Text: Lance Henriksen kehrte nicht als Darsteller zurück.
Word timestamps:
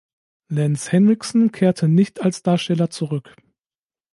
Lance 0.49 0.89
Henriksen 0.91 1.51
kehrte 1.51 1.87
nicht 1.87 2.23
als 2.23 2.41
Darsteller 2.41 2.89
zurück. 2.89 3.35